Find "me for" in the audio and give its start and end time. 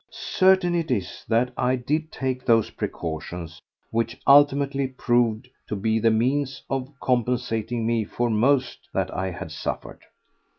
7.85-8.27